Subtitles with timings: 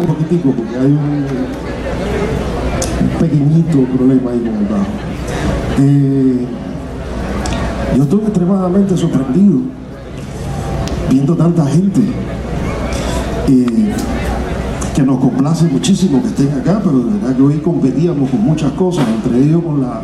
[0.00, 1.24] un poquitico porque hay un,
[3.18, 4.86] pequeñito problema ahí con el bajo.
[5.78, 6.46] Eh,
[7.96, 9.58] yo estoy extremadamente sorprendido
[11.10, 12.00] viendo tanta gente
[13.48, 13.92] eh,
[14.94, 18.72] que nos complace muchísimo que estén acá, pero de verdad que hoy competíamos con muchas
[18.72, 20.00] cosas, entre ellos con la,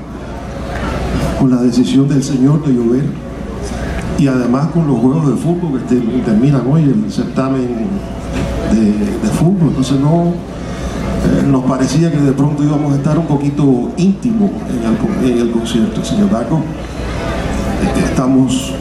[1.41, 3.05] con la decisión del Señor de llover
[4.19, 7.67] y además con los juegos de fútbol que te- terminan hoy, el certamen
[8.73, 9.69] de, fútbol.
[9.69, 10.33] Entonces no
[11.27, 16.05] eh, nos parecía que de pronto íbamos a estar un poquito íntimo en el, concierto.
[16.05, 18.75] Señor Daco, eh, estamos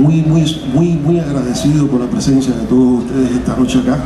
[0.00, 0.44] muy, muy,
[0.74, 3.98] muy, muy agradecidos por la presencia de todos ustedes esta noche acá.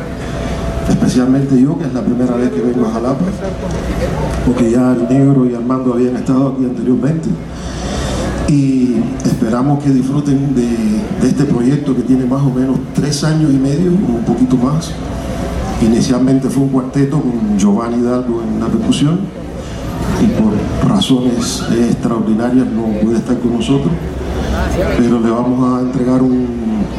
[0.88, 3.24] Especialmente yo, que es la primera vez que vengo a Jalapa,
[4.47, 7.28] porque ya el negro y Armando habían estado aquí anteriormente
[8.48, 10.69] y esperamos que disfruten de,
[11.20, 14.56] de este proyecto que tiene más o menos tres años y medio o un poquito
[14.56, 14.92] más.
[15.82, 19.20] Inicialmente fue un cuarteto con Giovanni Hidalgo en la percusión
[20.22, 23.92] y por razones extraordinarias no puede estar con nosotros,
[24.96, 26.56] pero le vamos a entregar un,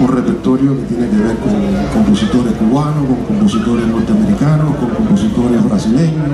[0.07, 1.53] repertorio que tiene que ver con
[1.91, 6.27] compositores cubanos, con compositores norteamericanos, con compositores brasileños,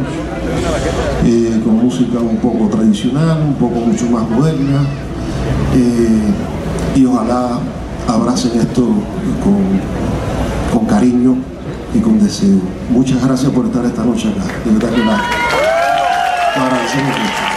[1.23, 4.81] eh, con música un poco tradicional, un poco mucho más moderna,
[5.75, 7.59] eh, y ojalá
[8.05, 8.85] abracen esto
[9.41, 11.37] con cariño
[11.93, 12.59] y con deseo.
[12.89, 14.43] Muchas gracias por estar esta noche acá.
[14.65, 17.53] De verdad que agradecemos mucho.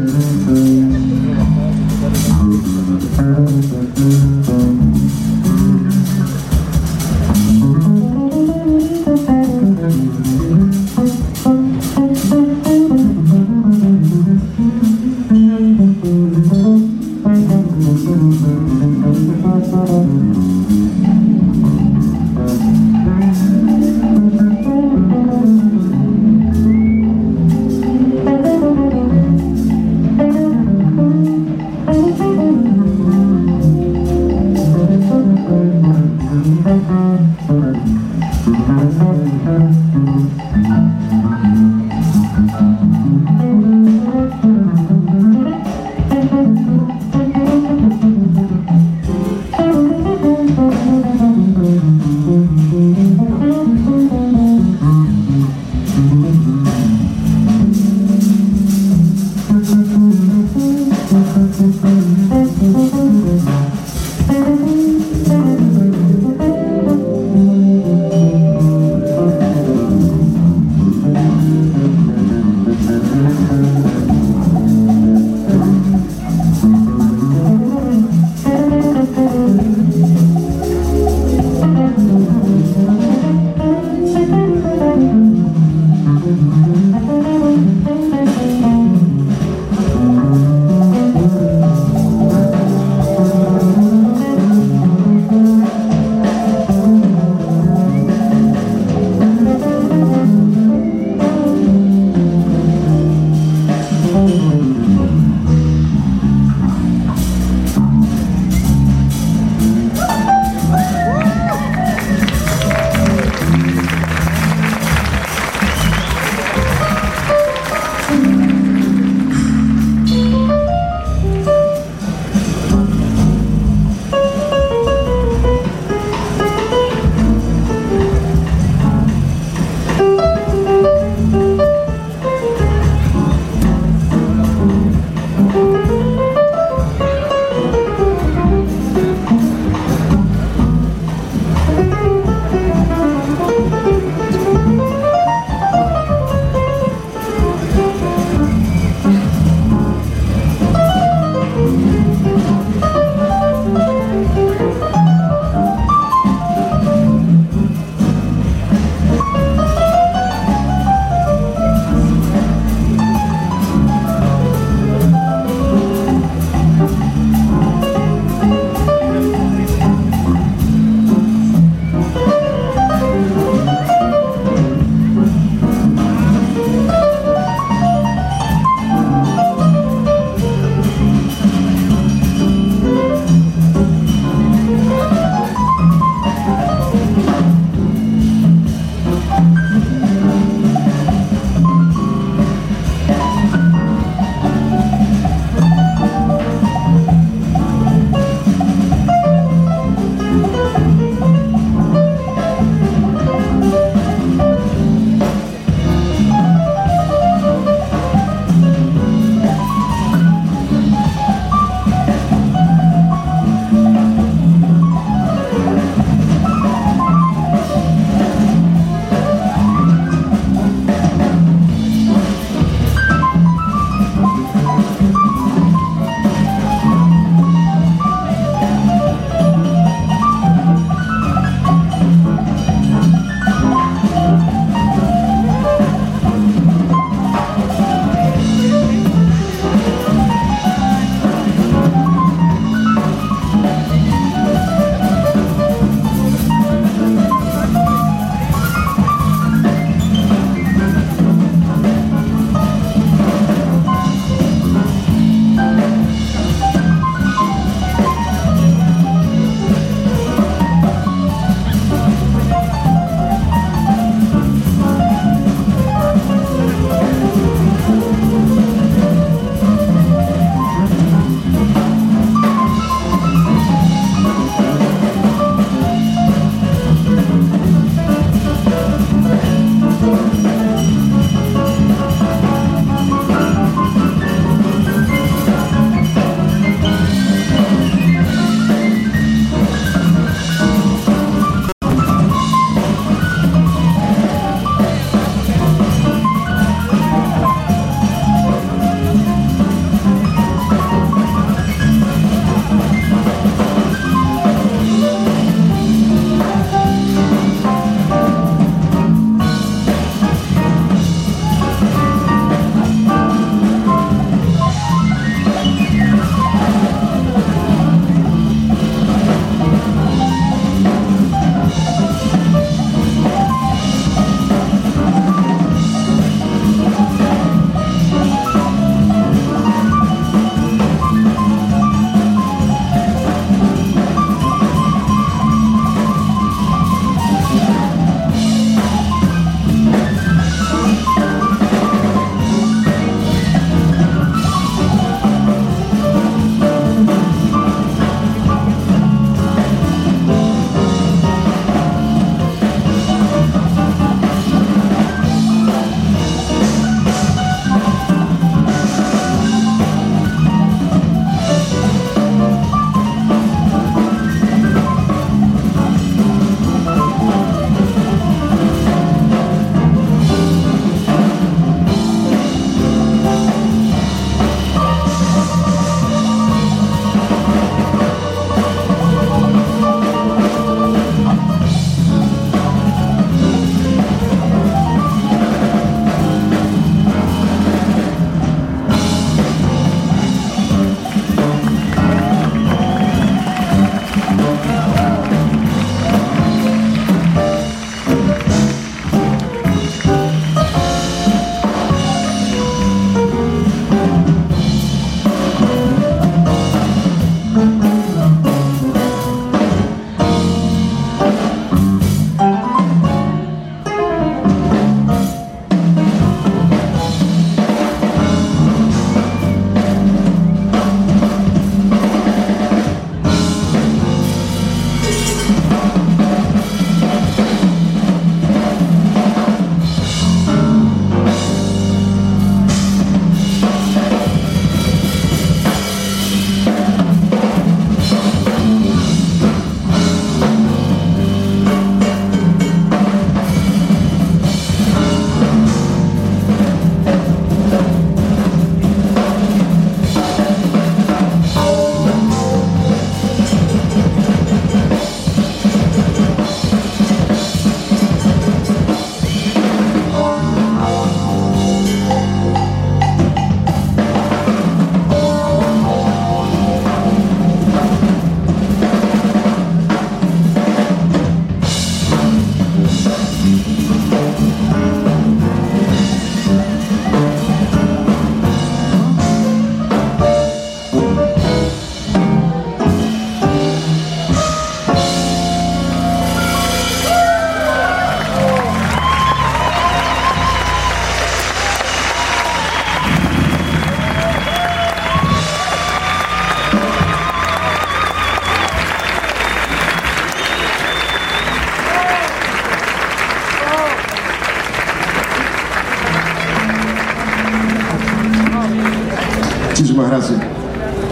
[0.00, 0.79] Música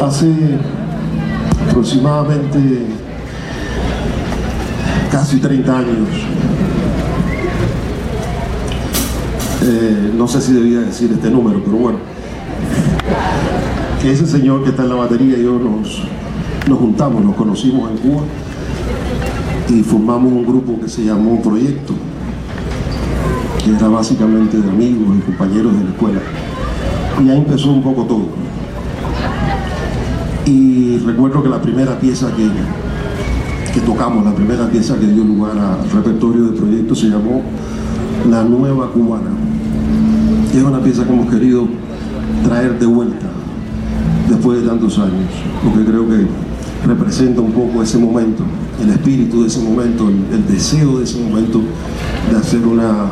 [0.09, 0.33] Hace
[1.69, 2.87] aproximadamente
[5.13, 6.09] casi 30 años,
[9.65, 11.99] eh, no sé si debía decir este número, pero bueno,
[14.01, 16.03] que ese señor que está en la batería y yo nos,
[16.67, 18.23] nos juntamos, nos conocimos en Cuba
[19.69, 21.93] y formamos un grupo que se llamó Proyecto,
[23.63, 26.21] que era básicamente de amigos y compañeros de la escuela.
[27.23, 28.48] Y ahí empezó un poco todo.
[30.49, 32.49] Y recuerdo que la primera pieza que,
[33.75, 37.43] que tocamos, la primera pieza que dio lugar al repertorio del proyecto se llamó
[38.31, 39.29] La Nueva Cubana.
[40.55, 41.69] Es una pieza que hemos querido
[42.45, 43.27] traer de vuelta
[44.31, 45.29] después de tantos años,
[45.63, 46.27] porque creo que
[46.87, 48.43] representa un poco ese momento,
[48.81, 51.61] el espíritu de ese momento, el, el deseo de ese momento
[52.31, 53.09] de hacer una,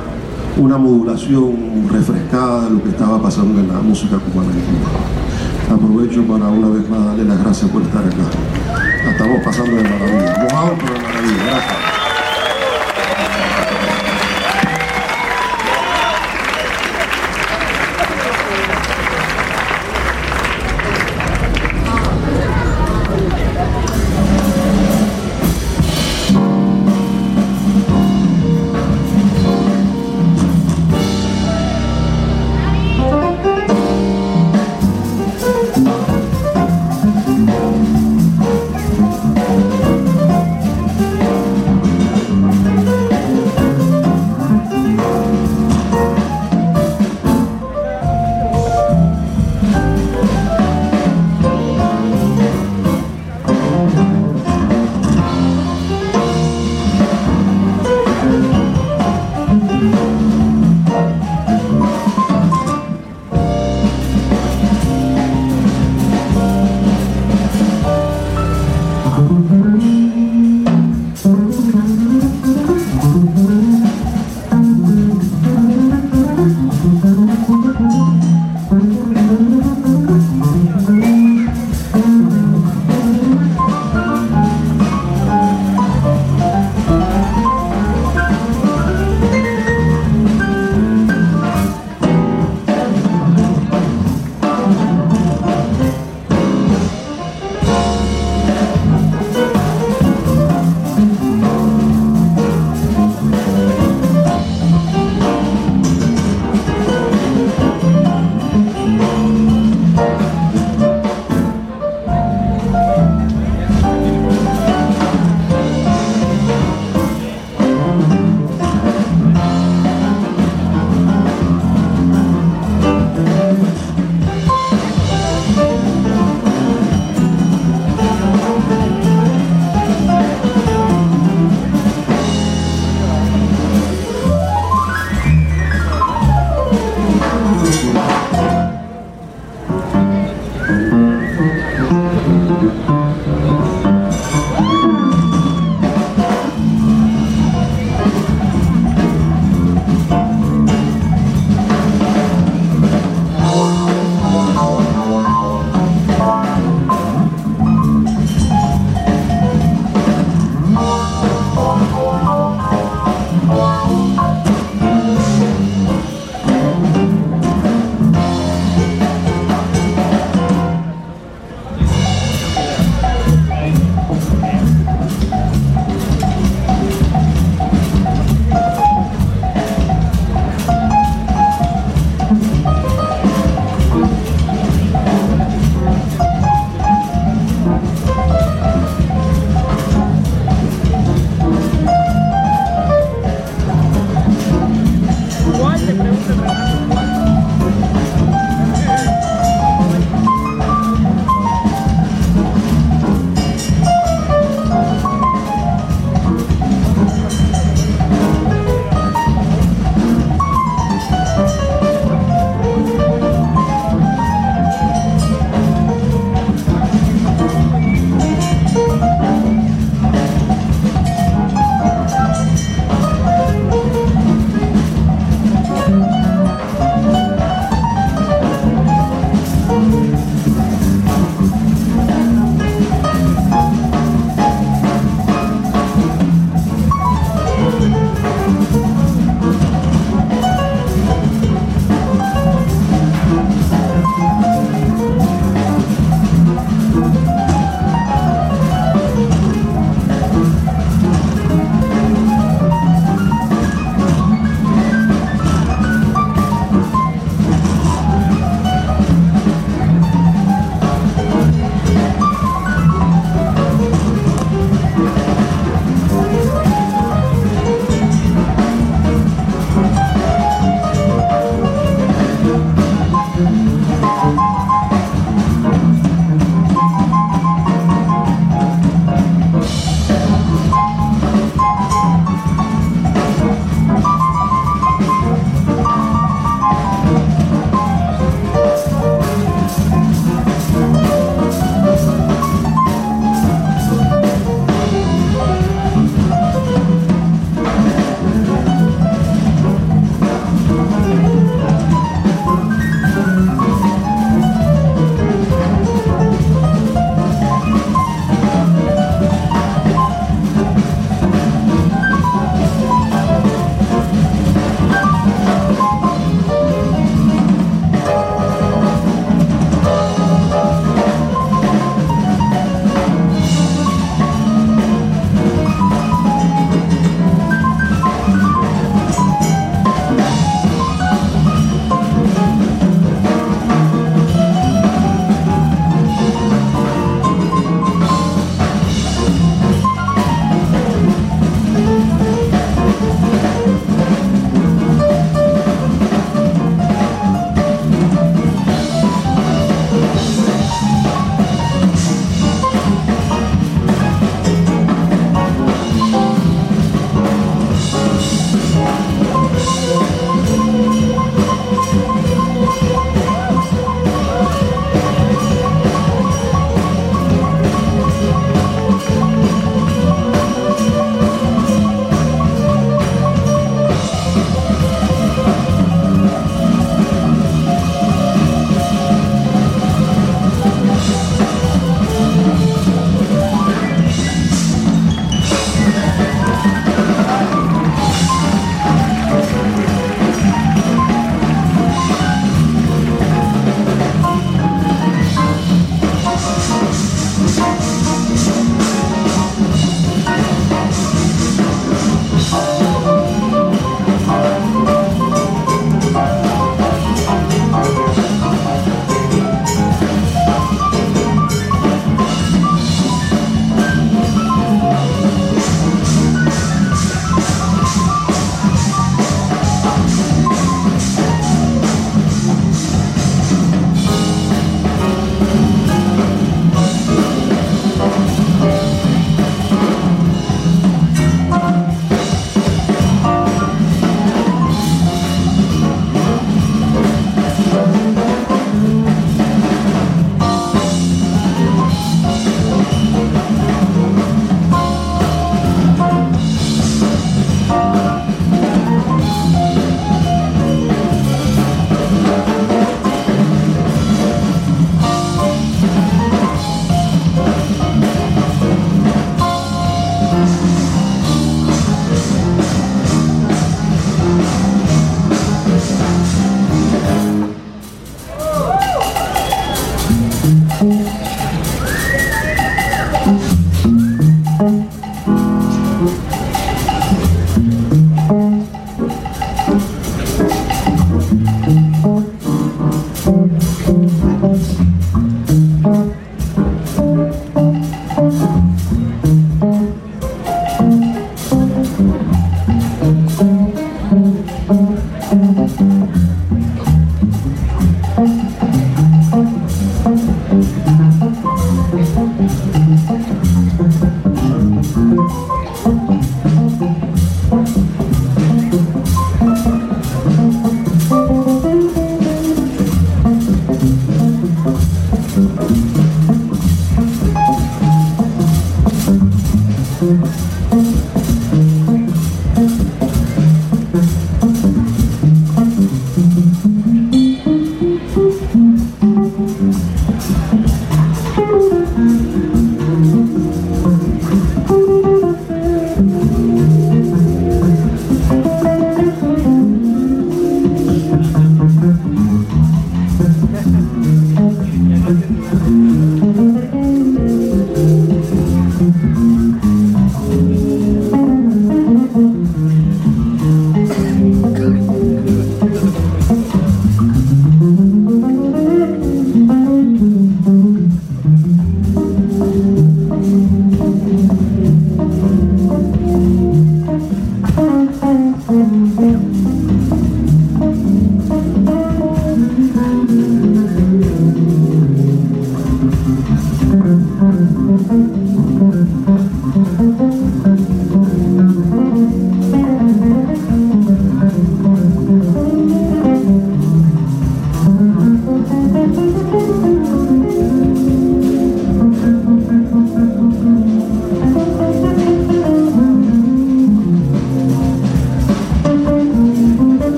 [0.59, 1.53] una modulación
[1.93, 5.06] refrescada de lo que estaba pasando en la música cubana en Cuba.
[5.77, 8.17] Aprovecho para una vez más darle las gracias por estar acá.
[9.05, 10.49] La estamos pasando de maravilla.
[10.51, 11.45] Mojado, pero de maravilla.
[11.45, 11.96] Gracias.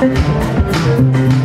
[0.00, 1.39] Thank